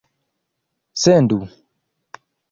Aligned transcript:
sendu 1.01 1.39